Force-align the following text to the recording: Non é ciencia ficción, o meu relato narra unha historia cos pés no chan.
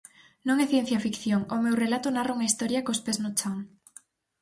Non 0.47 0.57
é 0.63 0.65
ciencia 0.73 1.03
ficción, 1.05 1.41
o 1.55 1.57
meu 1.63 1.75
relato 1.83 2.07
narra 2.15 2.35
unha 2.37 2.49
historia 2.49 2.85
cos 2.85 3.01
pés 3.05 3.17
no 3.23 3.29
chan. 3.39 3.57